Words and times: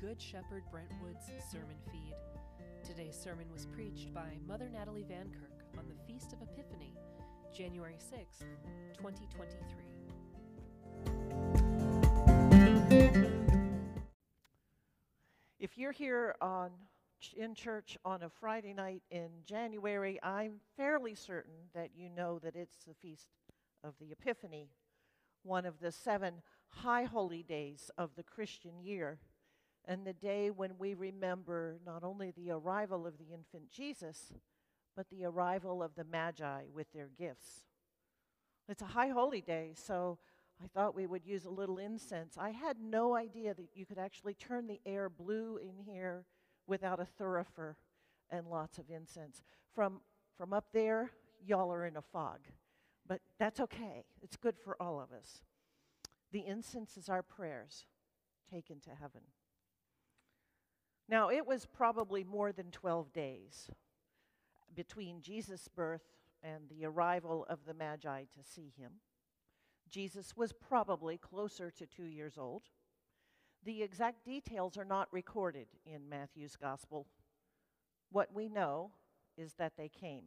Good 0.00 0.22
Shepherd 0.22 0.62
Brentwood's 0.70 1.26
sermon 1.50 1.74
feed. 1.90 2.14
Today's 2.84 3.16
sermon 3.16 3.46
was 3.52 3.66
preached 3.66 4.14
by 4.14 4.38
Mother 4.46 4.68
Natalie 4.72 5.04
Van 5.08 5.28
Kirk 5.28 5.64
on 5.76 5.86
the 5.88 5.96
Feast 6.06 6.32
of 6.32 6.40
Epiphany, 6.40 6.94
January 7.52 7.96
6, 7.98 8.44
2023. 8.96 9.58
If 15.58 15.76
you're 15.76 15.90
here 15.90 16.36
on 16.40 16.70
in 17.36 17.56
church 17.56 17.98
on 18.04 18.22
a 18.22 18.28
Friday 18.28 18.74
night 18.74 19.02
in 19.10 19.30
January, 19.46 20.20
I'm 20.22 20.60
fairly 20.76 21.16
certain 21.16 21.70
that 21.74 21.90
you 21.96 22.08
know 22.08 22.38
that 22.38 22.54
it's 22.54 22.84
the 22.84 22.94
feast 22.94 23.26
of 23.82 23.94
the 23.98 24.12
Epiphany, 24.12 24.70
one 25.42 25.66
of 25.66 25.80
the 25.80 25.90
seven 25.90 26.34
high 26.68 27.02
holy 27.02 27.42
days 27.42 27.90
of 27.98 28.14
the 28.14 28.22
Christian 28.22 28.78
year, 28.80 29.18
and 29.88 30.06
the 30.06 30.12
day 30.12 30.50
when 30.50 30.72
we 30.78 30.92
remember 30.92 31.78
not 31.84 32.04
only 32.04 32.30
the 32.30 32.50
arrival 32.50 33.06
of 33.06 33.16
the 33.16 33.32
infant 33.32 33.70
Jesus, 33.74 34.34
but 34.94 35.08
the 35.08 35.24
arrival 35.24 35.82
of 35.82 35.94
the 35.96 36.04
Magi 36.04 36.64
with 36.74 36.92
their 36.92 37.08
gifts. 37.18 37.64
It's 38.68 38.82
a 38.82 38.86
high 38.86 39.08
holy 39.08 39.40
day, 39.40 39.72
so 39.74 40.18
I 40.62 40.66
thought 40.66 40.94
we 40.94 41.06
would 41.06 41.24
use 41.24 41.46
a 41.46 41.50
little 41.50 41.78
incense. 41.78 42.36
I 42.38 42.50
had 42.50 42.76
no 42.78 43.16
idea 43.16 43.54
that 43.54 43.70
you 43.74 43.86
could 43.86 43.98
actually 43.98 44.34
turn 44.34 44.66
the 44.66 44.80
air 44.84 45.08
blue 45.08 45.56
in 45.56 45.82
here 45.90 46.26
without 46.66 47.00
a 47.00 47.06
thurifer 47.20 47.76
and 48.28 48.46
lots 48.46 48.76
of 48.76 48.90
incense. 48.90 49.42
From, 49.74 50.02
from 50.36 50.52
up 50.52 50.66
there, 50.74 51.12
y'all 51.46 51.72
are 51.72 51.86
in 51.86 51.96
a 51.96 52.02
fog, 52.02 52.40
but 53.06 53.20
that's 53.38 53.60
okay. 53.60 54.04
It's 54.20 54.36
good 54.36 54.56
for 54.62 54.76
all 54.82 55.00
of 55.00 55.12
us. 55.12 55.40
The 56.30 56.44
incense 56.46 56.98
is 56.98 57.08
our 57.08 57.22
prayers 57.22 57.86
taken 58.52 58.80
to 58.80 58.90
heaven. 58.90 59.22
Now, 61.08 61.30
it 61.30 61.46
was 61.46 61.66
probably 61.66 62.22
more 62.22 62.52
than 62.52 62.70
12 62.70 63.12
days 63.12 63.70
between 64.74 65.22
Jesus' 65.22 65.68
birth 65.68 66.02
and 66.42 66.68
the 66.68 66.84
arrival 66.84 67.46
of 67.48 67.64
the 67.66 67.74
Magi 67.74 68.24
to 68.24 68.44
see 68.44 68.72
him. 68.76 68.92
Jesus 69.88 70.36
was 70.36 70.52
probably 70.52 71.16
closer 71.16 71.70
to 71.70 71.86
two 71.86 72.04
years 72.04 72.36
old. 72.36 72.64
The 73.64 73.82
exact 73.82 74.24
details 74.24 74.76
are 74.76 74.84
not 74.84 75.08
recorded 75.10 75.66
in 75.86 76.08
Matthew's 76.08 76.56
gospel. 76.56 77.06
What 78.12 78.34
we 78.34 78.48
know 78.48 78.90
is 79.36 79.54
that 79.54 79.72
they 79.76 79.88
came. 79.88 80.24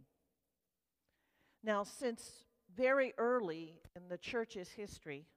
Now, 1.63 1.83
since 1.83 2.43
very 2.75 3.13
early 3.17 3.75
in 3.95 4.07
the 4.09 4.17
church's 4.17 4.69
history, 4.69 5.27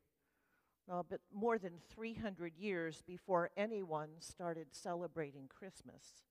uh, 0.90 1.02
but 1.08 1.20
more 1.32 1.58
than 1.58 1.72
300 1.94 2.56
years 2.56 3.02
before 3.06 3.50
anyone 3.56 4.10
started 4.20 4.66
celebrating 4.72 5.48
Christmas, 5.48 6.24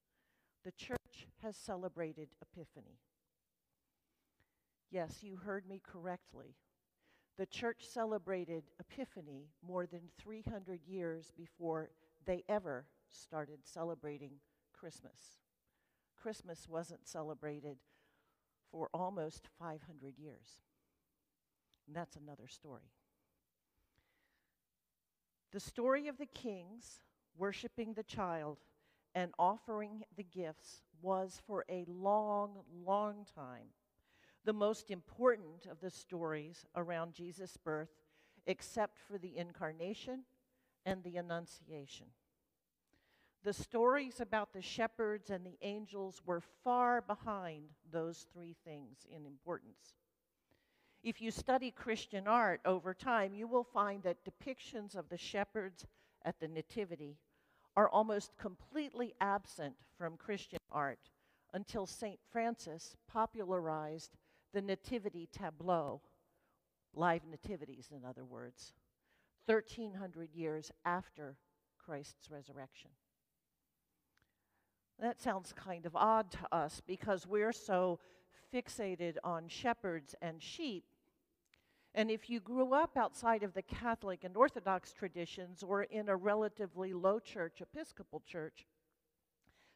the 0.63 0.71
church 0.71 1.27
has 1.41 1.57
celebrated 1.57 2.29
Epiphany. 2.41 2.99
Yes, 4.91 5.23
you 5.23 5.37
heard 5.37 5.67
me 5.67 5.81
correctly. 5.83 6.55
The 7.37 7.47
church 7.47 7.87
celebrated 7.87 8.63
Epiphany 8.79 9.49
more 9.65 9.87
than 9.87 10.01
300 10.19 10.81
years 10.85 11.31
before 11.35 11.89
they 12.25 12.43
ever 12.47 12.85
started 13.09 13.59
celebrating 13.63 14.33
Christmas. 14.71 15.39
Christmas 16.15 16.69
wasn't 16.69 17.07
celebrated 17.07 17.77
for 18.71 18.89
almost 18.93 19.47
500 19.59 20.17
years. 20.17 20.61
And 21.87 21.95
that's 21.95 22.15
another 22.15 22.47
story. 22.47 22.91
The 25.53 25.59
story 25.59 26.07
of 26.07 26.17
the 26.17 26.25
kings 26.25 26.99
worshiping 27.37 27.93
the 27.93 28.03
child 28.03 28.57
and 29.13 29.31
offering 29.37 30.03
the 30.17 30.23
gifts 30.23 30.81
was 30.99 31.41
for 31.45 31.63
a 31.69 31.85
long, 31.87 32.63
long 32.83 33.25
time 33.35 33.67
the 34.45 34.53
most 34.53 34.89
important 34.91 35.67
of 35.69 35.79
the 35.79 35.89
stories 35.89 36.65
around 36.75 37.13
Jesus' 37.13 37.55
birth, 37.55 37.91
except 38.45 38.99
for 38.99 39.17
the 39.17 39.37
incarnation 39.37 40.23
and 40.85 41.03
the 41.03 41.17
Annunciation. 41.17 42.07
The 43.43 43.53
stories 43.53 44.19
about 44.19 44.53
the 44.53 44.61
shepherds 44.61 45.29
and 45.29 45.45
the 45.45 45.57
angels 45.61 46.21
were 46.25 46.41
far 46.63 47.01
behind 47.01 47.65
those 47.91 48.25
three 48.33 48.55
things 48.65 49.05
in 49.09 49.25
importance. 49.25 49.95
If 51.03 51.21
you 51.21 51.31
study 51.31 51.69
Christian 51.69 52.27
art 52.27 52.61
over 52.63 52.93
time, 52.93 53.33
you 53.33 53.45
will 53.45 53.65
find 53.65 54.01
that 54.03 54.23
depictions 54.23 54.95
of 54.95 55.09
the 55.09 55.17
shepherds 55.17 55.85
at 56.23 56.39
the 56.39 56.47
Nativity 56.47 57.17
are 57.75 57.89
almost 57.89 58.37
completely 58.37 59.13
absent 59.19 59.75
from 59.97 60.15
Christian 60.15 60.59
art 60.71 61.09
until 61.53 61.85
St. 61.85 62.19
Francis 62.31 62.95
popularized 63.07 64.15
the 64.53 64.61
nativity 64.61 65.27
tableau, 65.31 66.01
live 66.95 67.25
nativities, 67.29 67.89
in 67.91 68.05
other 68.05 68.23
words, 68.23 68.73
1,300 69.47 70.33
years 70.33 70.71
after 70.85 71.35
Christ's 71.77 72.29
resurrection. 72.31 72.91
That 74.99 75.21
sounds 75.21 75.51
kind 75.53 75.85
of 75.85 75.95
odd 75.95 76.31
to 76.31 76.47
us 76.51 76.81
because 76.85 77.27
we're 77.27 77.51
so 77.51 77.99
fixated 78.53 79.17
on 79.23 79.47
shepherds 79.47 80.15
and 80.21 80.41
sheep. 80.41 80.85
And 81.95 82.09
if 82.09 82.29
you 82.29 82.39
grew 82.39 82.73
up 82.73 82.97
outside 82.97 83.43
of 83.43 83.53
the 83.53 83.61
Catholic 83.61 84.23
and 84.23 84.35
Orthodox 84.35 84.91
traditions 84.91 85.61
or 85.61 85.83
in 85.83 86.09
a 86.09 86.15
relatively 86.15 86.93
low 86.93 87.19
church, 87.19 87.61
Episcopal 87.61 88.23
church, 88.25 88.65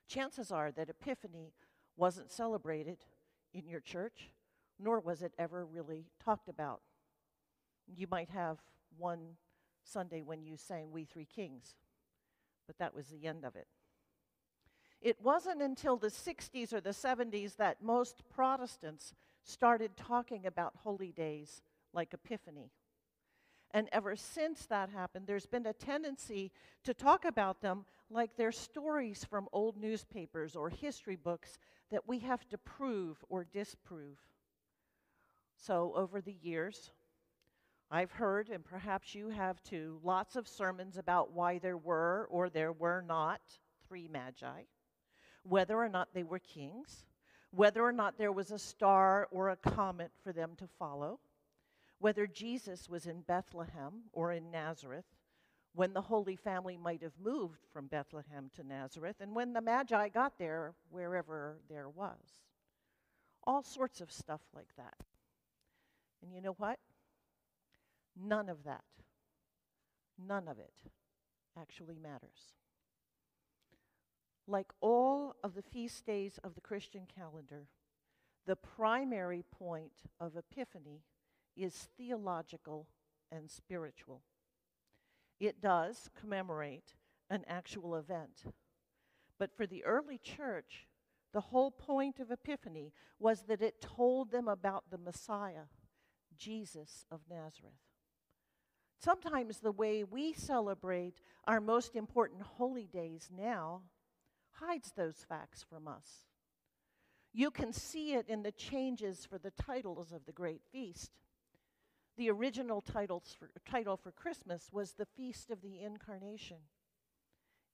chances 0.08 0.52
are 0.52 0.72
that 0.72 0.90
Epiphany 0.90 1.54
wasn't 1.96 2.32
celebrated 2.32 2.98
in 3.54 3.68
your 3.68 3.82
church 3.82 4.32
nor 4.80 5.00
was 5.00 5.22
it 5.22 5.34
ever 5.38 5.66
really 5.66 6.06
talked 6.24 6.50
about. 6.50 6.82
You 7.88 8.08
might 8.10 8.30
have 8.30 8.60
one 8.98 9.38
Sunday 9.84 10.22
when 10.22 10.44
you 10.44 10.58
sang 10.58 10.92
We 10.92 11.06
Three 11.06 11.26
Kings, 11.26 11.76
but 12.68 12.78
that 12.78 12.94
was 12.94 13.08
the 13.08 13.26
end 13.28 13.46
of 13.46 13.56
it. 13.56 13.68
It 15.02 15.18
wasn't 15.22 15.62
until 15.62 15.98
the 15.98 16.08
60s 16.08 16.74
or 16.74 16.82
the 16.82 16.90
70s 16.90 17.56
that 17.58 17.84
most 17.84 18.24
Protestants 18.30 19.14
started 19.44 19.96
talking 19.96 20.46
about 20.46 20.74
holy 20.84 21.12
days 21.12 21.62
like 21.94 22.14
Epiphany. 22.14 22.72
And 23.72 23.90
ever 23.92 24.16
since 24.16 24.66
that 24.68 24.90
happened, 24.90 25.28
there's 25.28 25.46
been 25.46 25.66
a 25.66 25.74
tendency 25.74 26.52
to 26.84 26.94
talk 26.94 27.25
about 27.25 27.62
them 27.62 27.86
like 28.09 28.38
they're 28.38 28.52
stories 28.52 29.25
from 29.25 29.50
old 29.52 29.78
newspapers 29.78 30.56
or 30.56 30.70
history 30.70 31.18
books 31.18 31.58
that 31.92 32.08
we 32.08 32.20
have 32.20 32.48
to 32.50 32.58
prove 32.58 33.24
or 33.30 33.44
disprove. 33.44 34.18
So, 35.58 35.92
over 35.96 36.22
the 36.22 36.38
years, 36.42 36.92
I've 37.90 38.12
heard, 38.12 38.50
and 38.50 38.64
perhaps 38.64 39.16
you 39.16 39.30
have 39.30 39.62
too, 39.64 40.00
lots 40.04 40.36
of 40.36 40.48
sermons 40.48 40.98
about 40.98 41.34
why 41.34 41.58
there 41.58 41.78
were 41.78 42.28
or 42.30 42.50
there 42.50 42.72
were 42.72 43.04
not 43.06 43.42
three 43.88 44.08
magi, 44.08 44.64
whether 45.44 45.78
or 45.78 45.90
not 45.90 46.09
they 46.14 46.24
were 46.24 46.40
kings, 46.40 47.06
whether 47.52 47.84
or 47.84 47.94
not 47.94 48.18
there 48.18 48.31
was 48.31 48.52
a 48.52 48.59
star 48.59 49.28
or 49.31 49.50
a 49.50 49.56
comet 49.56 50.12
for 50.22 50.34
them 50.34 50.52
to 50.58 50.68
follow, 50.80 51.19
whether 52.00 52.28
Jesus 52.28 52.90
was 52.90 53.06
in 53.06 53.22
Bethlehem 53.22 54.03
or 54.13 54.31
in 54.31 54.52
Nazareth, 54.52 55.06
when 55.74 55.94
the 55.94 56.02
Holy 56.02 56.35
Family 56.35 56.78
might 56.78 57.02
have 57.03 57.19
moved 57.24 57.66
from 57.72 57.88
Bethlehem 57.88 58.50
to 58.56 58.63
Nazareth, 58.63 59.18
and 59.19 59.35
when 59.35 59.53
the 59.53 59.62
Magi 59.62 60.09
got 60.09 60.38
there, 60.40 60.74
wherever 60.90 61.59
there 61.69 61.90
was. 61.90 62.41
All 63.46 63.62
sorts 63.62 64.02
of 64.02 64.12
stuff 64.12 64.41
like 64.56 64.75
that. 64.78 64.96
And 66.22 66.34
you 66.34 66.41
know 66.41 66.56
what? 66.57 66.80
None 68.19 68.50
of 68.50 68.63
that, 68.63 68.83
none 70.18 70.48
of 70.48 70.57
it 70.57 70.74
actually 71.60 72.00
matters. 72.00 72.56
Like 74.48 74.72
all 74.81 75.36
of 75.44 75.54
the 75.54 75.62
feast 75.62 76.06
days 76.06 76.39
of 76.44 76.56
the 76.56 76.62
Christian 76.62 77.04
calendar, 77.13 77.68
the 78.48 78.56
primary 78.56 79.44
point 79.51 79.92
of 80.19 80.36
Epiphany 80.36 81.04
is 81.57 81.89
theological 81.98 82.88
and 83.31 83.50
spiritual. 83.50 84.21
It 85.39 85.62
does 85.62 86.09
commemorate 86.19 86.95
an 87.30 87.44
actual 87.48 87.95
event. 87.95 88.44
But 89.38 89.56
for 89.56 89.68
the 89.68 89.83
early 89.83 90.18
church, 90.18 90.88
the 91.33 91.42
whole 91.42 91.71
point 91.71 92.19
of 92.19 92.31
Epiphany 92.31 92.94
was 93.19 93.44
that 93.44 93.62
it 93.62 93.81
told 93.81 94.31
them 94.31 94.48
about 94.48 94.86
the 94.89 94.98
Messiah 94.98 95.65
Jesus 96.36 97.06
of 97.12 97.21
Nazareth. 97.30 97.74
Sometimes 99.00 99.60
the 99.60 99.71
way 99.71 100.03
we 100.03 100.33
celebrate 100.33 101.21
our 101.45 101.62
most 101.62 101.95
important 101.95 102.42
holy 102.42 102.88
days 102.88 103.30
now 103.36 103.81
hides 104.53 104.92
those 104.95 105.25
facts 105.30 105.63
from 105.69 105.88
us. 105.88 106.25
You 107.31 107.51
can 107.51 107.71
see 107.71 108.13
it 108.13 108.27
in 108.27 108.42
the 108.42 108.51
changes 108.51 109.25
for 109.30 109.38
the 109.38 109.51
titles 109.51 110.12
of 110.12 110.25
the 110.25 110.31
great 110.31 110.62
feast. 110.71 111.12
The 112.18 112.31
original 112.31 112.81
titles 112.81 113.36
for, 113.38 113.52
title 113.69 113.96
for 113.96 114.12
Christmas 114.12 114.69
was 114.72 114.94
the 114.94 115.06
Feast 115.06 115.52
of 115.52 115.62
the 115.62 115.81
Incarnation. 115.81 116.58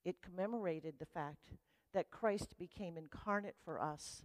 it 0.05 0.21
commemorated 0.21 0.95
the 0.99 1.05
fact 1.05 1.53
that 1.93 2.11
Christ 2.11 2.57
became 2.57 2.97
incarnate 2.97 3.55
for 3.63 3.81
us 3.81 4.23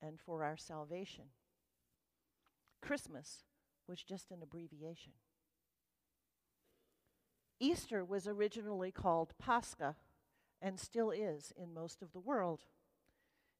and 0.00 0.18
for 0.18 0.44
our 0.44 0.56
salvation. 0.56 1.26
Christmas 2.80 3.44
was 3.86 4.02
just 4.02 4.30
an 4.30 4.42
abbreviation. 4.42 5.12
Easter 7.58 8.04
was 8.04 8.26
originally 8.26 8.90
called 8.90 9.34
Pascha 9.38 9.96
and 10.62 10.80
still 10.80 11.10
is 11.10 11.52
in 11.56 11.74
most 11.74 12.00
of 12.00 12.12
the 12.12 12.20
world. 12.20 12.60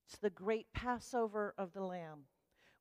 It's 0.07 0.17
the 0.17 0.31
great 0.31 0.73
Passover 0.73 1.55
of 1.59 1.73
the 1.75 1.83
Lamb, 1.85 2.25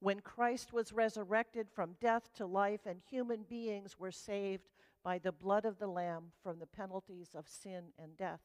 when 0.09 0.21
Christ 0.21 0.73
was 0.73 0.91
resurrected 0.91 1.67
from 1.69 1.95
death 2.01 2.33
to 2.33 2.47
life 2.47 2.87
and 2.87 2.99
human 2.99 3.43
beings 3.47 3.99
were 3.99 4.09
saved 4.09 4.67
by 5.03 5.19
the 5.19 5.31
blood 5.31 5.65
of 5.65 5.77
the 5.77 5.85
Lamb 5.85 6.31
from 6.41 6.57
the 6.57 6.65
penalties 6.65 7.35
of 7.35 7.47
sin 7.47 7.83
and 7.99 8.17
death. 8.17 8.39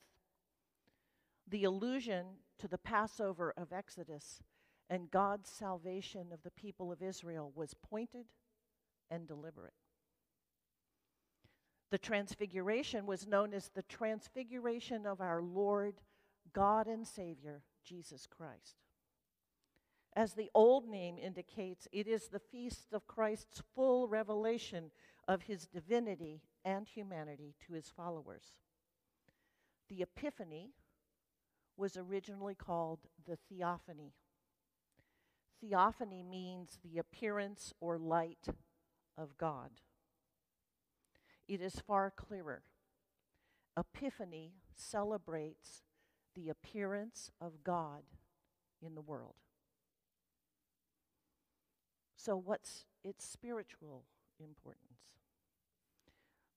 The 1.49 1.65
allusion 1.65 2.27
to 2.59 2.69
the 2.69 2.77
Passover 2.77 3.55
of 3.57 3.73
Exodus 3.73 4.43
and 4.91 5.11
God's 5.11 5.49
salvation 5.49 6.33
of 6.35 6.43
the 6.43 6.51
people 6.51 6.93
of 6.93 7.01
Israel 7.01 7.51
was 7.55 7.73
pointed 7.73 8.27
and 9.11 9.27
deliberate. 9.27 9.73
The 11.91 11.97
transfiguration 11.97 13.07
was 13.07 13.27
known 13.27 13.55
as 13.55 13.71
the 13.71 13.85
transfiguration 13.85 15.07
of 15.07 15.23
our 15.23 15.41
Lord, 15.41 15.95
God, 16.53 16.89
and 16.89 17.07
Savior, 17.07 17.63
Jesus 17.83 18.27
Christ. 18.27 18.84
As 20.17 20.35
the 20.35 20.51
old 20.55 20.89
name 20.89 21.19
indicates, 21.19 21.89
it 21.91 22.07
is 22.07 22.29
the 22.29 22.39
feast 22.39 22.93
of 22.93 23.07
Christ's 23.07 23.63
full 23.75 24.07
revelation 24.07 24.93
of 25.27 25.43
his 25.43 25.67
divinity 25.67 26.43
and 26.65 26.87
humanity 26.87 27.55
to 27.67 27.73
his 27.73 27.91
followers. 27.91 28.55
The 29.89 30.03
Epiphany 30.03 30.71
was 31.77 31.97
originally 31.97 32.55
called 32.55 33.01
the 33.27 33.37
Theophany. 33.51 34.13
Theophany 35.61 36.23
means 36.23 36.79
the 36.85 36.99
appearance 36.99 37.73
or 37.81 37.99
light 37.99 38.47
of 39.19 39.37
God. 39.37 39.71
It 41.49 41.61
is 41.61 41.83
far 41.87 42.13
clearer. 42.15 42.63
Epiphany 43.77 44.53
celebrates 44.77 45.83
the 46.35 46.49
appearance 46.49 47.31
of 47.41 47.65
God 47.65 48.03
in 48.81 48.95
the 48.95 49.01
world. 49.01 49.35
So, 52.25 52.41
what's 52.43 52.87
its 53.03 53.29
spiritual 53.29 54.03
importance? 54.41 54.81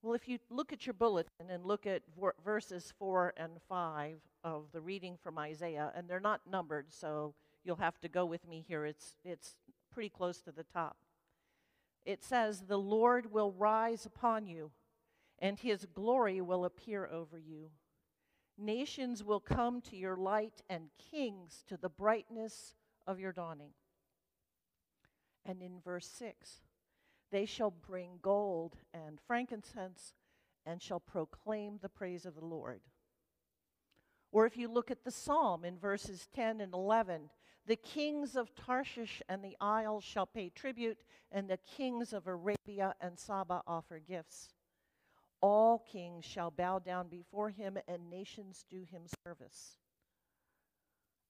Well, 0.01 0.13
if 0.13 0.25
you 0.25 0.37
look 0.49 0.71
at 0.71 0.85
your 0.85 0.93
bulletin 0.93 1.49
and 1.49 1.65
look 1.65 1.85
at 1.85 2.03
verses 2.45 2.93
4 2.97 3.33
and 3.35 3.51
5 3.67 4.15
of 4.45 4.67
the 4.71 4.79
reading 4.79 5.17
from 5.21 5.37
Isaiah, 5.37 5.91
and 5.93 6.07
they're 6.07 6.21
not 6.21 6.39
numbered, 6.49 6.85
so 6.89 7.33
you'll 7.65 7.75
have 7.75 7.99
to 7.99 8.07
go 8.07 8.25
with 8.25 8.47
me 8.47 8.63
here. 8.65 8.85
It's, 8.85 9.15
it's 9.25 9.57
pretty 9.91 10.07
close 10.07 10.39
to 10.43 10.53
the 10.53 10.63
top. 10.63 10.95
It 12.05 12.23
says, 12.23 12.61
The 12.61 12.79
Lord 12.79 13.33
will 13.33 13.51
rise 13.51 14.05
upon 14.05 14.47
you, 14.47 14.71
and 15.37 15.59
his 15.59 15.85
glory 15.85 16.39
will 16.39 16.63
appear 16.63 17.09
over 17.11 17.37
you. 17.37 17.71
Nations 18.57 19.21
will 19.21 19.41
come 19.41 19.81
to 19.81 19.97
your 19.97 20.15
light, 20.15 20.61
and 20.69 20.91
kings 21.11 21.65
to 21.67 21.75
the 21.75 21.89
brightness 21.89 22.73
of 23.05 23.19
your 23.19 23.33
dawning. 23.33 23.71
And 25.47 25.61
in 25.61 25.79
verse 25.79 26.07
6, 26.07 26.61
they 27.31 27.45
shall 27.45 27.71
bring 27.71 28.19
gold 28.21 28.75
and 28.93 29.17
frankincense 29.25 30.13
and 30.65 30.81
shall 30.81 30.99
proclaim 30.99 31.79
the 31.81 31.89
praise 31.89 32.25
of 32.25 32.35
the 32.35 32.45
Lord. 32.45 32.81
Or 34.33 34.45
if 34.45 34.57
you 34.57 34.67
look 34.67 34.91
at 34.91 35.05
the 35.05 35.11
psalm 35.11 35.63
in 35.63 35.79
verses 35.79 36.27
10 36.35 36.59
and 36.59 36.73
11, 36.73 37.29
the 37.65 37.77
kings 37.77 38.35
of 38.35 38.53
Tarshish 38.53 39.21
and 39.29 39.41
the 39.41 39.55
isles 39.61 40.03
shall 40.03 40.25
pay 40.25 40.49
tribute, 40.49 41.03
and 41.31 41.49
the 41.49 41.57
kings 41.57 42.11
of 42.11 42.27
Arabia 42.27 42.93
and 42.99 43.17
Saba 43.17 43.61
offer 43.65 43.99
gifts. 43.99 44.49
All 45.41 45.79
kings 45.79 46.25
shall 46.25 46.51
bow 46.51 46.79
down 46.79 47.07
before 47.07 47.49
him, 47.49 47.77
and 47.87 48.09
nations 48.09 48.65
do 48.69 48.83
him 48.83 49.03
service. 49.23 49.77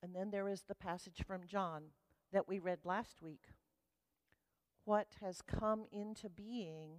And 0.02 0.16
then 0.16 0.31
there 0.31 0.48
is 0.48 0.64
the 0.64 0.75
passage 0.75 1.24
from 1.25 1.46
John 1.46 1.84
that 2.31 2.48
we 2.48 2.60
read 2.60 2.80
last 2.84 3.22
week 3.22 3.48
what 4.88 5.07
has 5.19 5.42
come 5.42 5.84
into 5.92 6.30
being 6.30 6.92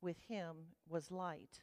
with 0.00 0.16
him 0.28 0.56
was 0.88 1.10
light, 1.10 1.60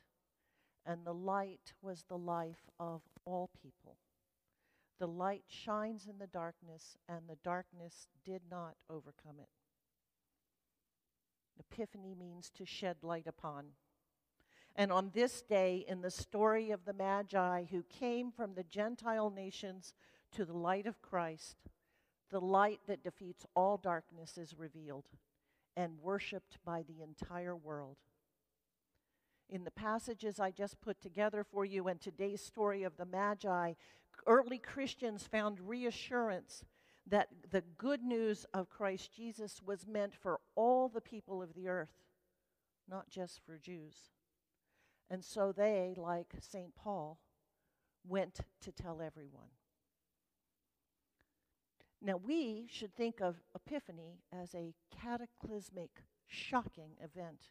and 0.85 1.03
the 1.03 1.13
light 1.13 1.73
was 1.81 2.03
the 2.03 2.17
life 2.19 2.69
of 2.79 3.01
all 3.25 3.49
people. 3.59 3.97
The 4.99 5.07
light 5.07 5.45
shines 5.47 6.05
in 6.05 6.19
the 6.19 6.27
darkness, 6.27 6.97
and 7.07 7.21
the 7.27 7.37
darkness 7.43 8.05
did 8.23 8.43
not 8.51 8.75
overcome 8.91 9.39
it. 9.39 9.49
Epiphany 11.59 12.13
means 12.13 12.51
to 12.51 12.63
shed 12.63 12.97
light 13.01 13.25
upon. 13.25 13.69
And 14.75 14.91
on 14.91 15.09
this 15.15 15.41
day, 15.41 15.83
in 15.87 16.01
the 16.01 16.11
story 16.11 16.69
of 16.69 16.85
the 16.85 16.93
Magi 16.93 17.63
who 17.71 17.81
came 17.89 18.31
from 18.31 18.53
the 18.53 18.63
Gentile 18.63 19.31
nations 19.31 19.95
to 20.31 20.45
the 20.45 20.55
light 20.55 20.85
of 20.85 21.01
Christ, 21.01 21.55
the 22.29 22.39
light 22.39 22.81
that 22.85 23.03
defeats 23.03 23.47
all 23.55 23.77
darkness 23.77 24.37
is 24.37 24.53
revealed 24.55 25.05
and 25.79 25.93
worshiped 26.01 26.57
by 26.65 26.83
the 26.83 27.01
entire 27.01 27.55
world. 27.55 27.95
In 29.49 29.63
the 29.63 29.71
passages 29.71 30.37
I 30.37 30.51
just 30.51 30.81
put 30.81 30.99
together 30.99 31.41
for 31.41 31.63
you 31.63 31.87
and 31.87 32.01
today's 32.01 32.43
story 32.43 32.83
of 32.83 32.97
the 32.97 33.05
Magi, 33.05 33.75
early 34.27 34.57
Christians 34.57 35.25
found 35.25 35.57
reassurance 35.61 36.65
that 37.07 37.29
the 37.49 37.63
good 37.77 38.03
news 38.03 38.45
of 38.53 38.69
Christ 38.69 39.15
Jesus 39.15 39.61
was 39.65 39.87
meant 39.87 40.13
for 40.13 40.41
all 40.53 40.89
the 40.89 40.99
people 40.99 41.41
of 41.41 41.53
the 41.53 41.69
earth, 41.69 42.03
not 42.89 43.09
just 43.09 43.39
for 43.45 43.57
Jews. 43.57 44.11
And 45.09 45.23
so 45.23 45.53
they, 45.53 45.93
like 45.95 46.33
St. 46.41 46.75
Paul, 46.75 47.19
went 48.05 48.41
to 48.63 48.73
tell 48.73 49.01
everyone. 49.01 49.47
Now, 52.01 52.15
we 52.15 52.67
should 52.69 52.95
think 52.95 53.19
of 53.19 53.35
Epiphany 53.53 54.19
as 54.31 54.55
a 54.55 54.73
cataclysmic, 55.01 55.89
shocking 56.27 56.91
event. 57.03 57.49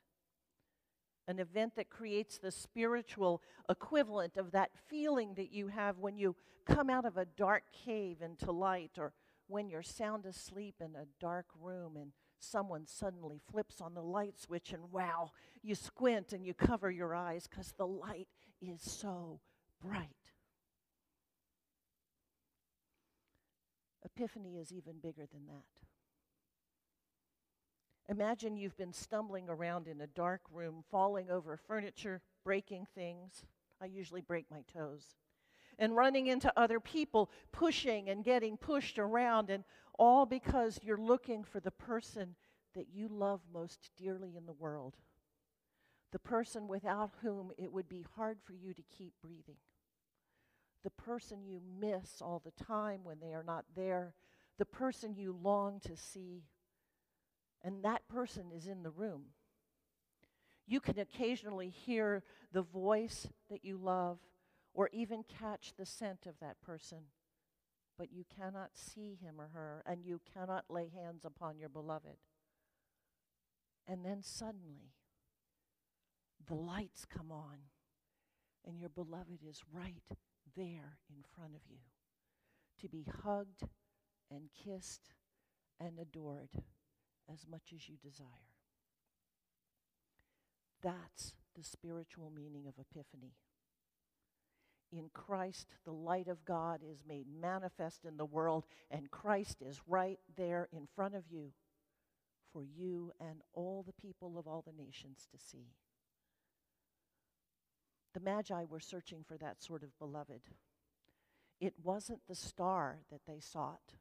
An 1.27 1.39
event 1.39 1.75
that 1.77 1.91
creates 1.91 2.39
the 2.39 2.51
spiritual 2.51 3.43
equivalent 3.69 4.39
of 4.39 4.53
that 4.53 4.71
feeling 4.89 5.35
that 5.35 5.53
you 5.53 5.69
have 5.69 5.99
when 5.99 6.17
you 6.17 6.35
come 6.67 6.89
out 6.89 7.05
of 7.05 7.19
a 7.19 7.27
dark 7.27 7.65
cave 7.73 8.23
into 8.23 8.51
light, 8.51 8.93
or 8.97 9.13
when 9.49 9.69
you're 9.69 9.83
sound 9.83 10.25
asleep 10.25 10.77
in 10.81 10.97
a 10.97 11.07
dark 11.21 11.47
room 11.61 11.97
and 11.97 12.13
someone 12.39 12.87
suddenly 12.87 13.41
flips 13.51 13.81
on 13.83 13.93
the 13.93 14.03
light 14.03 14.39
switch, 14.39 14.73
and 14.73 14.91
wow, 14.91 15.33
you 15.63 15.75
squint 15.75 16.33
and 16.33 16.47
you 16.47 16.55
cover 16.55 16.91
your 16.91 17.15
eyes 17.15 17.47
because 17.47 17.73
the 17.77 17.87
light 17.87 18.29
is 18.63 18.81
so 18.81 19.41
bright. 19.85 20.09
Epiphany 24.19 24.57
is 24.57 24.73
even 24.73 24.95
bigger 25.01 25.27
than 25.31 25.47
that. 25.47 25.63
Imagine 28.11 28.57
you've 28.57 28.77
been 28.77 28.93
stumbling 28.93 29.49
around 29.49 29.87
in 29.87 30.01
a 30.01 30.09
dark 30.09 30.41
room, 30.51 30.83
falling 30.91 31.31
over 31.31 31.57
furniture, 31.57 32.21
breaking 32.43 32.87
things. 32.97 33.45
I 33.81 33.87
usually 33.87 34.23
break 34.23 34.47
my 34.51 34.63
toes. 34.73 35.15
And 35.79 35.95
running 35.95 36.27
into 36.27 36.53
other 36.57 36.81
people, 36.81 37.31
pushing 37.53 38.09
and 38.09 38.25
getting 38.25 38.57
pushed 38.57 38.99
around, 38.99 39.51
and 39.51 39.63
all 40.01 40.27
because 40.27 40.81
you're 40.83 40.99
looking 40.99 41.45
for 41.45 41.61
the 41.61 41.71
person 41.71 42.35
that 42.75 42.89
you 42.93 43.07
love 43.09 43.43
most 43.53 43.91
dearly 43.97 44.35
in 44.37 44.47
the 44.47 44.53
world. 44.53 44.97
The 46.11 46.19
person 46.19 46.67
without 46.67 47.13
whom 47.23 47.53
it 47.57 47.73
would 47.73 47.89
be 47.89 48.05
hard 48.17 48.39
for 48.43 48.55
you 48.55 48.75
to 48.75 48.83
keep 48.83 49.13
breathing 49.23 49.59
the 50.85 50.91
person 50.91 51.45
you 51.45 51.61
miss 51.81 52.21
all 52.21 52.43
the 52.45 52.65
time 52.65 53.01
when 53.03 53.21
they 53.21 53.35
are 53.35 53.45
not 53.45 53.65
there, 53.75 54.15
the 54.59 54.65
person 54.65 55.15
you 55.17 55.37
long 55.43 55.81
to 55.81 55.97
see, 55.97 56.45
and 57.63 57.85
that 57.85 58.09
person 58.09 58.51
is 58.55 58.67
in 58.67 58.83
the 58.83 58.91
room. 58.91 59.25
You 60.67 60.81
can 60.81 60.99
occasionally 60.99 61.71
hear 61.71 62.23
the 62.53 62.63
voice 62.63 63.29
that 63.51 63.65
you 63.65 63.77
love 63.77 64.19
or 64.75 64.91
even 64.93 65.25
catch 65.25 65.73
the 65.77 65.87
scent 65.87 66.27
of 66.27 66.35
that 66.41 66.61
person, 66.61 66.99
but 67.97 68.13
you 68.13 68.25
cannot 68.37 68.71
see 68.75 69.19
him 69.21 69.41
or 69.41 69.49
her, 69.53 69.83
and 69.87 70.05
you 70.05 70.21
cannot 70.35 70.65
lay 70.69 70.89
hands 70.89 71.25
upon 71.25 71.59
your 71.59 71.69
beloved. 71.69 72.19
And 73.87 74.05
then 74.05 74.23
suddenly, 74.23 74.93
the 76.47 76.55
lights 76.55 77.05
come 77.05 77.33
on, 77.33 77.57
and 78.69 78.79
your 78.79 78.91
beloved 78.91 79.41
is 79.49 79.63
right 79.73 80.03
there 80.55 80.99
in 81.09 81.25
front 81.35 81.55
of 81.55 81.63
you 81.71 81.79
to 82.81 82.89
be 82.89 83.07
hugged 83.25 83.63
and 84.31 84.51
kissed 84.65 85.15
and 85.81 85.99
adored 85.99 86.51
as 87.33 87.47
much 87.51 87.73
as 87.75 87.89
you 87.89 87.97
desire. 87.97 88.27
That's 90.83 91.35
the 91.57 91.65
spiritual 91.65 92.31
meaning 92.35 92.67
of 92.69 92.75
Epiphany. 92.79 93.33
In 94.93 95.11
Christ, 95.13 95.67
the 95.85 95.93
light 95.93 96.29
of 96.29 96.45
God 96.45 96.81
is 96.89 96.99
made 97.07 97.27
manifest 97.41 98.05
in 98.05 98.17
the 98.17 98.25
world, 98.25 98.65
and 98.91 99.11
Christ 99.11 99.59
is 99.61 99.81
right 99.87 100.19
there 100.37 100.69
in 100.73 100.87
front 100.95 101.15
of 101.15 101.25
you 101.31 101.53
for 102.53 102.63
you 102.63 103.13
and 103.21 103.43
all 103.53 103.85
the 103.87 104.01
people 104.01 104.39
of 104.39 104.47
all 104.47 104.65
the 104.67 104.83
nations 104.83 105.27
to 105.31 105.39
see. 105.39 105.75
The 108.19 108.25
Magi 108.25 108.65
were 108.65 108.81
searching 108.81 109.23
for 109.23 109.37
that 109.37 109.63
sort 109.63 109.85
of 109.85 109.97
beloved. 109.97 110.41
It 111.61 111.75
wasn't 111.85 112.27
the 112.27 112.35
star 112.35 112.99
that 113.13 113.21
they 113.29 113.39
sought, 113.39 113.95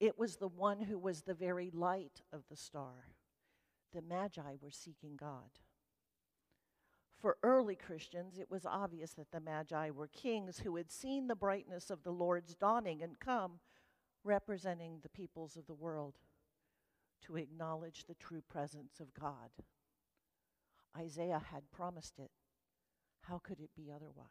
it 0.00 0.18
was 0.18 0.36
the 0.36 0.48
one 0.48 0.80
who 0.80 0.98
was 0.98 1.22
the 1.22 1.34
very 1.34 1.70
light 1.72 2.22
of 2.32 2.42
the 2.50 2.56
star. 2.56 3.06
The 3.94 4.02
Magi 4.02 4.56
were 4.60 4.72
seeking 4.72 5.14
God. 5.16 5.60
For 7.20 7.36
early 7.44 7.76
Christians, 7.76 8.36
it 8.36 8.50
was 8.50 8.66
obvious 8.66 9.12
that 9.12 9.30
the 9.30 9.38
Magi 9.38 9.90
were 9.90 10.08
kings 10.08 10.58
who 10.58 10.74
had 10.74 10.90
seen 10.90 11.28
the 11.28 11.36
brightness 11.36 11.88
of 11.88 12.02
the 12.02 12.12
Lord's 12.12 12.56
dawning 12.56 13.00
and 13.00 13.20
come 13.20 13.60
representing 14.24 14.98
the 15.02 15.08
peoples 15.08 15.56
of 15.56 15.68
the 15.68 15.74
world 15.74 16.14
to 17.26 17.36
acknowledge 17.36 18.06
the 18.06 18.14
true 18.14 18.42
presence 18.48 18.98
of 18.98 19.14
God. 19.14 19.50
Isaiah 20.98 21.42
had 21.52 21.70
promised 21.70 22.18
it. 22.18 22.32
How 23.22 23.38
could 23.38 23.60
it 23.60 23.70
be 23.76 23.90
otherwise? 23.94 24.26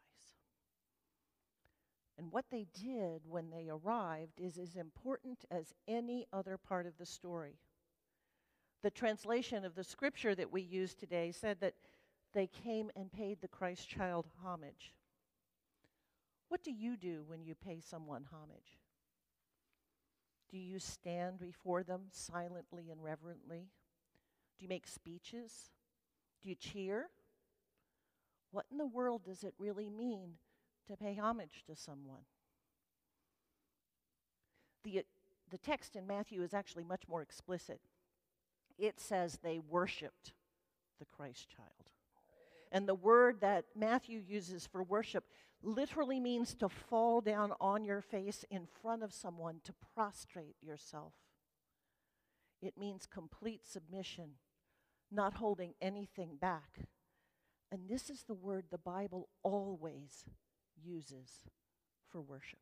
And 2.18 2.30
what 2.32 2.50
they 2.50 2.66
did 2.74 3.22
when 3.26 3.50
they 3.50 3.70
arrived 3.70 4.40
is 4.40 4.58
as 4.58 4.76
important 4.76 5.44
as 5.50 5.72
any 5.88 6.26
other 6.32 6.58
part 6.58 6.86
of 6.86 6.98
the 6.98 7.06
story. 7.06 7.56
The 8.82 8.90
translation 8.90 9.64
of 9.64 9.74
the 9.74 9.84
scripture 9.84 10.34
that 10.34 10.52
we 10.52 10.60
use 10.60 10.94
today 10.94 11.32
said 11.32 11.60
that 11.60 11.74
they 12.34 12.46
came 12.46 12.90
and 12.94 13.10
paid 13.10 13.40
the 13.40 13.48
Christ 13.48 13.88
child 13.88 14.26
homage. 14.44 14.94
What 16.48 16.62
do 16.62 16.72
you 16.72 16.96
do 16.96 17.24
when 17.26 17.42
you 17.42 17.54
pay 17.54 17.80
someone 17.80 18.26
homage? 18.30 18.78
Do 20.50 20.58
you 20.58 20.78
stand 20.78 21.38
before 21.38 21.82
them 21.82 22.02
silently 22.10 22.90
and 22.90 23.02
reverently? 23.02 23.68
Do 24.58 24.64
you 24.64 24.68
make 24.68 24.86
speeches? 24.86 25.70
Do 26.42 26.48
you 26.48 26.54
cheer? 26.54 27.08
What 28.52 28.66
in 28.70 28.78
the 28.78 28.86
world 28.86 29.24
does 29.24 29.44
it 29.44 29.54
really 29.58 29.88
mean 29.88 30.34
to 30.88 30.96
pay 30.96 31.14
homage 31.14 31.62
to 31.66 31.76
someone? 31.76 32.24
The, 34.84 35.00
uh, 35.00 35.02
the 35.50 35.58
text 35.58 35.96
in 35.96 36.06
Matthew 36.06 36.42
is 36.42 36.54
actually 36.54 36.84
much 36.84 37.02
more 37.08 37.22
explicit. 37.22 37.80
It 38.78 38.98
says 38.98 39.38
they 39.42 39.58
worshiped 39.58 40.32
the 40.98 41.06
Christ 41.06 41.48
child. 41.54 41.90
And 42.72 42.88
the 42.88 42.94
word 42.94 43.40
that 43.40 43.64
Matthew 43.74 44.22
uses 44.26 44.66
for 44.66 44.82
worship 44.82 45.24
literally 45.62 46.20
means 46.20 46.54
to 46.54 46.68
fall 46.68 47.20
down 47.20 47.52
on 47.60 47.84
your 47.84 48.00
face 48.00 48.44
in 48.50 48.66
front 48.80 49.02
of 49.02 49.12
someone, 49.12 49.60
to 49.64 49.74
prostrate 49.94 50.56
yourself. 50.62 51.12
It 52.62 52.78
means 52.78 53.06
complete 53.06 53.66
submission, 53.66 54.32
not 55.10 55.34
holding 55.34 55.74
anything 55.80 56.36
back. 56.40 56.86
And 57.72 57.88
this 57.88 58.10
is 58.10 58.24
the 58.24 58.34
word 58.34 58.64
the 58.70 58.78
Bible 58.78 59.28
always 59.42 60.24
uses 60.82 61.30
for 62.10 62.20
worship 62.20 62.58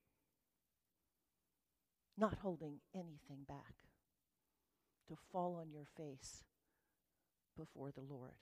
not 2.19 2.39
holding 2.43 2.81
anything 2.95 3.45
back, 3.47 3.75
to 5.07 5.15
fall 5.33 5.57
on 5.61 5.71
your 5.71 5.87
face 5.97 6.45
before 7.57 7.91
the 7.93 8.03
Lord. 8.03 8.35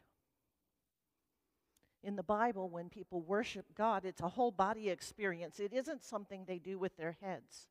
In 2.02 2.16
the 2.16 2.22
Bible, 2.22 2.68
when 2.68 2.88
people 2.88 3.20
worship 3.20 3.66
God, 3.76 4.04
it's 4.04 4.20
a 4.20 4.28
whole 4.28 4.50
body 4.50 4.88
experience. 4.88 5.60
It 5.60 5.72
isn't 5.72 6.04
something 6.04 6.44
they 6.44 6.58
do 6.58 6.78
with 6.78 6.96
their 6.96 7.16
heads, 7.20 7.68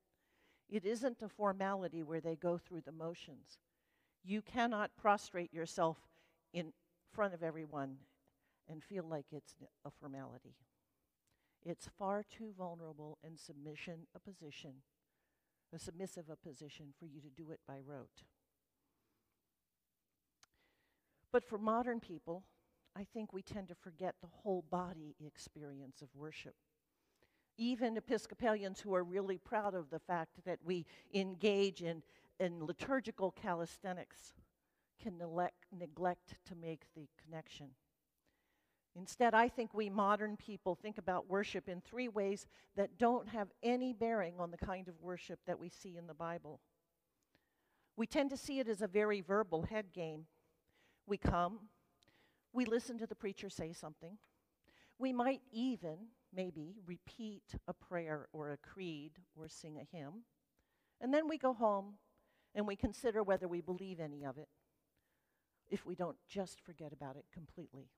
it 0.70 0.86
isn't 0.86 1.22
a 1.22 1.30
formality 1.30 2.04
where 2.04 2.22
they 2.22 2.36
go 2.36 2.58
through 2.58 2.82
the 2.82 2.92
motions. 2.92 3.60
You 4.24 4.42
cannot 4.42 4.96
prostrate 4.98 5.54
yourself 5.54 5.98
in 6.54 6.74
front 7.14 7.34
of 7.34 7.44
everyone 7.44 7.98
and 8.70 8.84
feel 8.84 9.06
like 9.08 9.26
it's 9.32 9.56
a 9.86 9.92
formality. 9.92 10.56
It's 11.66 11.90
far 11.98 12.24
too 12.24 12.54
vulnerable 12.58 13.18
and 13.24 13.40
submission 13.40 14.08
a 14.16 14.20
position, 14.20 14.74
a 15.74 15.80
submissive 15.80 16.26
a 16.30 16.36
position 16.36 16.94
for 17.00 17.06
you 17.06 17.20
to 17.22 17.30
do 17.30 17.52
it 17.52 17.60
by 17.68 17.80
rote. 17.86 18.24
But 21.32 21.44
for 21.44 21.58
modern 21.58 22.00
people, 22.00 22.44
I 22.96 23.04
think 23.04 23.34
we 23.34 23.42
tend 23.42 23.68
to 23.70 23.76
forget 23.76 24.16
the 24.22 24.30
whole 24.32 24.64
body 24.70 25.16
experience 25.26 26.02
of 26.02 26.08
worship. 26.16 26.56
Even 27.58 27.98
Episcopalians 27.98 28.80
who 28.80 28.94
are 28.94 29.04
really 29.04 29.38
proud 29.38 29.74
of 29.74 29.90
the 29.90 30.00
fact 30.00 30.46
that 30.46 30.60
we 30.64 30.86
engage 31.14 31.82
in, 31.82 32.04
in 32.40 32.66
liturgical 32.66 33.32
calisthenics 33.32 34.34
can 35.02 35.18
neglect, 35.18 35.66
neglect 35.78 36.36
to 36.46 36.56
make 36.56 36.84
the 36.96 37.08
connection. 37.24 37.68
Instead, 38.98 39.34
I 39.34 39.50
think 39.50 39.74
we 39.74 39.90
modern 39.90 40.38
people 40.38 40.74
think 40.74 40.98
about 40.98 41.30
worship 41.30 41.68
in 41.68 41.82
three 41.82 42.08
ways 42.08 42.48
that 42.78 42.98
don't 42.98 43.28
have 43.28 43.50
any 43.62 43.92
bearing 43.92 44.36
on 44.40 44.52
the 44.52 44.58
kind 44.58 44.88
of 44.88 45.02
worship 45.02 45.40
that 45.48 45.60
we 45.60 45.68
see 45.68 45.98
in 45.98 46.08
the 46.08 46.14
Bible. 46.14 46.62
We 47.98 48.08
tend 48.08 48.30
to 48.30 48.38
see 48.38 48.60
it 48.60 48.70
as 48.70 48.82
a 48.82 48.88
very 48.88 49.20
verbal 49.22 49.64
head 49.64 49.88
game. 49.94 50.26
We 51.08 51.18
come, 51.18 51.60
we 52.54 52.66
listen 52.66 52.98
to 53.00 53.08
the 53.08 53.16
preacher 53.16 53.50
say 53.50 53.74
something. 53.74 54.18
We 54.98 55.12
might 55.12 55.42
even, 55.52 55.98
maybe, 56.34 56.76
repeat 56.86 57.44
a 57.68 57.74
prayer 57.74 58.28
or 58.32 58.54
a 58.54 58.58
creed 58.58 59.12
or 59.36 59.50
sing 59.50 59.78
a 59.78 59.98
hymn. 59.98 60.24
And 61.02 61.14
then 61.14 61.28
we 61.28 61.38
go 61.38 61.54
home 61.54 61.96
and 62.56 62.66
we 62.66 62.78
consider 62.78 63.22
whether 63.22 63.48
we 63.50 63.60
believe 63.60 64.00
any 64.00 64.26
of 64.26 64.38
it, 64.38 64.48
if 65.70 65.86
we 65.86 65.96
don't 65.96 66.16
just 66.30 66.62
forget 66.62 66.94
about 66.94 67.18
it 67.18 67.26
completely. 67.34 67.90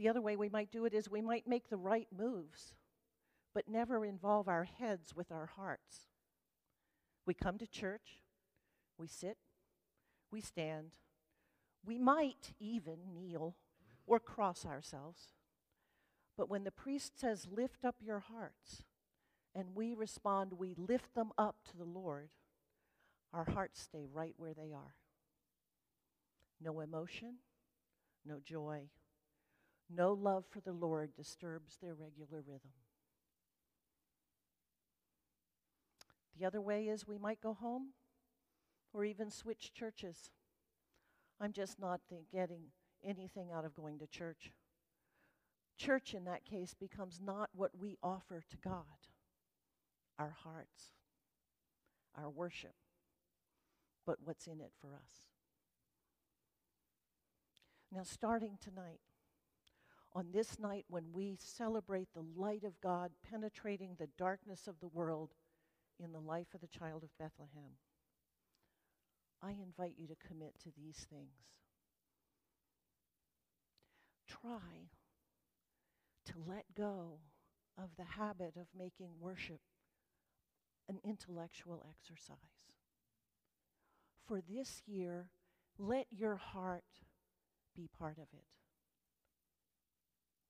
The 0.00 0.08
other 0.08 0.22
way 0.22 0.34
we 0.34 0.48
might 0.48 0.70
do 0.70 0.86
it 0.86 0.94
is 0.94 1.10
we 1.10 1.20
might 1.20 1.46
make 1.46 1.68
the 1.68 1.76
right 1.76 2.08
moves, 2.10 2.72
but 3.52 3.68
never 3.68 4.02
involve 4.02 4.48
our 4.48 4.64
heads 4.64 5.14
with 5.14 5.30
our 5.30 5.44
hearts. 5.44 6.06
We 7.26 7.34
come 7.34 7.58
to 7.58 7.66
church, 7.66 8.22
we 8.96 9.06
sit, 9.06 9.36
we 10.30 10.40
stand. 10.40 10.92
We 11.84 11.98
might 11.98 12.54
even 12.58 13.12
kneel 13.12 13.56
or 14.06 14.18
cross 14.18 14.64
ourselves. 14.64 15.34
But 16.34 16.48
when 16.48 16.64
the 16.64 16.70
priest 16.70 17.20
says, 17.20 17.46
Lift 17.50 17.84
up 17.84 17.96
your 18.00 18.20
hearts, 18.20 18.84
and 19.54 19.74
we 19.74 19.92
respond, 19.92 20.54
We 20.54 20.72
lift 20.78 21.14
them 21.14 21.30
up 21.36 21.56
to 21.72 21.76
the 21.76 21.84
Lord, 21.84 22.30
our 23.34 23.44
hearts 23.44 23.82
stay 23.82 24.06
right 24.10 24.34
where 24.38 24.54
they 24.54 24.72
are. 24.72 24.94
No 26.58 26.80
emotion, 26.80 27.34
no 28.24 28.40
joy, 28.42 28.88
no 29.94 30.12
love 30.12 30.44
for 30.48 30.60
the 30.60 30.72
Lord 30.72 31.14
disturbs 31.14 31.78
their 31.80 31.94
regular 31.94 32.42
rhythm. 32.46 32.70
The 36.38 36.46
other 36.46 36.60
way 36.60 36.88
is 36.88 37.06
we 37.06 37.18
might 37.18 37.40
go 37.42 37.54
home 37.54 37.88
or 38.92 39.04
even 39.04 39.30
switch 39.30 39.72
churches. 39.74 40.30
I'm 41.40 41.52
just 41.52 41.78
not 41.78 42.00
getting 42.32 42.64
anything 43.04 43.50
out 43.52 43.64
of 43.64 43.74
going 43.74 43.98
to 43.98 44.06
church. 44.06 44.52
Church, 45.76 46.14
in 46.14 46.24
that 46.24 46.44
case, 46.44 46.74
becomes 46.74 47.20
not 47.22 47.50
what 47.54 47.70
we 47.78 47.96
offer 48.02 48.42
to 48.48 48.56
God 48.56 48.84
our 50.18 50.36
hearts, 50.44 50.90
our 52.14 52.28
worship, 52.28 52.74
but 54.06 54.18
what's 54.22 54.46
in 54.46 54.60
it 54.60 54.72
for 54.80 54.88
us. 54.94 55.28
Now, 57.90 58.02
starting 58.02 58.58
tonight, 58.62 59.00
on 60.12 60.26
this 60.32 60.58
night 60.58 60.84
when 60.88 61.04
we 61.12 61.36
celebrate 61.38 62.08
the 62.14 62.24
light 62.36 62.64
of 62.64 62.80
God 62.80 63.10
penetrating 63.30 63.96
the 63.98 64.08
darkness 64.18 64.66
of 64.66 64.80
the 64.80 64.88
world 64.88 65.30
in 66.02 66.12
the 66.12 66.20
life 66.20 66.48
of 66.54 66.60
the 66.60 66.66
child 66.66 67.04
of 67.04 67.16
Bethlehem, 67.18 67.72
I 69.42 69.50
invite 69.50 69.94
you 69.96 70.06
to 70.08 70.16
commit 70.26 70.58
to 70.64 70.70
these 70.76 71.06
things. 71.08 71.32
Try 74.28 74.88
to 76.26 76.32
let 76.46 76.64
go 76.76 77.18
of 77.78 77.90
the 77.96 78.04
habit 78.04 78.54
of 78.56 78.66
making 78.76 79.10
worship 79.20 79.60
an 80.88 80.98
intellectual 81.04 81.84
exercise. 81.88 82.36
For 84.26 84.40
this 84.40 84.82
year, 84.86 85.26
let 85.78 86.06
your 86.10 86.36
heart 86.36 86.84
be 87.74 87.88
part 87.98 88.18
of 88.18 88.28
it. 88.32 88.59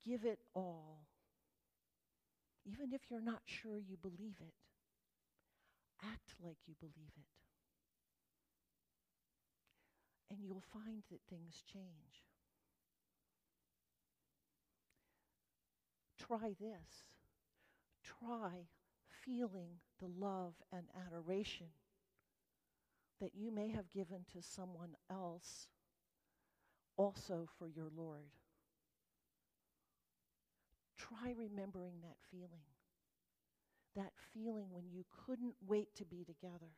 Give 0.04 0.25
it 0.25 0.38
all. 0.54 1.07
Even 2.64 2.92
if 2.92 3.00
you're 3.11 3.21
not 3.21 3.42
sure 3.45 3.78
you 3.78 3.97
believe 4.00 4.37
it, 4.40 4.54
act 6.02 6.35
like 6.42 6.57
you 6.66 6.75
believe 6.80 7.12
it 7.16 7.26
and 10.30 10.38
you'll 10.45 10.62
find 10.73 11.02
that 11.11 11.21
things 11.28 11.62
change. 11.71 12.25
try 16.30 16.54
this. 16.61 17.04
Try 18.04 18.66
feeling 19.25 19.80
the 20.00 20.09
love 20.19 20.54
and 20.73 20.85
adoration 21.07 21.66
that 23.21 23.35
you 23.35 23.50
may 23.50 23.69
have 23.69 23.90
given 23.92 24.25
to 24.33 24.42
someone 24.42 24.97
else 25.11 25.69
also 26.97 27.49
for 27.59 27.69
your 27.69 27.88
Lord. 27.97 28.30
Try 31.00 31.33
remembering 31.37 32.02
that 32.02 32.16
feeling. 32.30 32.69
That 33.97 34.12
feeling 34.35 34.66
when 34.71 34.90
you 34.90 35.04
couldn't 35.25 35.54
wait 35.66 35.95
to 35.97 36.04
be 36.04 36.25
together. 36.25 36.76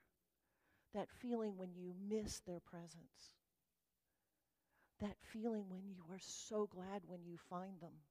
That 0.95 1.09
feeling 1.11 1.57
when 1.57 1.75
you 1.75 1.93
missed 2.09 2.47
their 2.47 2.61
presence. 2.61 3.35
That 5.01 5.17
feeling 5.21 5.65
when 5.69 5.83
you 5.85 5.97
are 6.11 6.21
so 6.21 6.69
glad 6.73 7.03
when 7.07 7.25
you 7.27 7.37
find 7.51 7.81
them. 7.81 8.05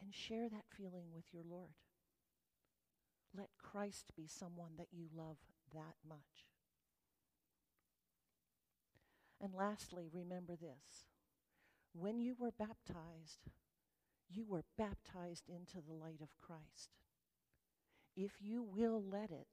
And 0.00 0.14
share 0.14 0.48
that 0.48 0.64
feeling 0.76 1.12
with 1.14 1.24
your 1.32 1.44
Lord. 1.48 1.74
Let 3.36 3.50
Christ 3.58 4.06
be 4.16 4.26
someone 4.26 4.72
that 4.78 4.88
you 4.90 5.06
love 5.14 5.36
that 5.74 5.96
much. 6.08 6.48
And 9.40 9.54
lastly, 9.54 10.08
remember 10.12 10.56
this. 10.56 11.08
When 11.92 12.20
you 12.20 12.36
were 12.38 12.52
baptized, 12.52 13.50
you 14.32 14.44
were 14.48 14.64
baptized 14.78 15.48
into 15.48 15.80
the 15.86 15.94
light 15.94 16.20
of 16.22 16.28
Christ. 16.40 16.90
If 18.16 18.32
you 18.40 18.62
will 18.62 19.02
let 19.02 19.30
it, 19.30 19.46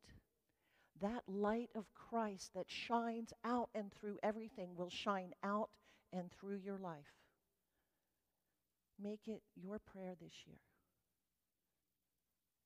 that 1.01 1.23
light 1.27 1.69
of 1.75 1.93
Christ 1.93 2.51
that 2.55 2.69
shines 2.69 3.33
out 3.45 3.69
and 3.73 3.91
through 3.93 4.17
everything 4.21 4.75
will 4.75 4.89
shine 4.89 5.33
out 5.43 5.69
and 6.11 6.29
through 6.31 6.57
your 6.57 6.77
life. 6.77 7.13
Make 9.01 9.27
it 9.27 9.41
your 9.55 9.79
prayer 9.79 10.15
this 10.19 10.33
year 10.45 10.59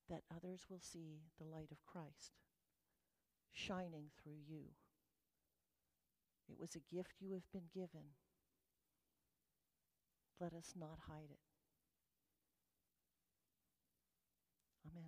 that 0.10 0.24
others 0.36 0.66
will 0.70 0.80
see 0.80 1.22
the 1.40 1.46
light 1.46 1.72
of 1.72 1.86
Christ 1.86 2.34
shining 3.52 4.06
through 4.22 4.42
you. 4.48 4.64
It 6.50 6.60
was 6.60 6.76
a 6.76 6.96
gift 6.96 7.14
you 7.20 7.34
have 7.34 7.50
been 7.54 7.70
given. 7.74 8.16
Let 10.40 10.54
us 10.54 10.74
not 10.78 10.98
hide 11.08 11.30
it. 11.32 11.53
Amen. 14.94 15.04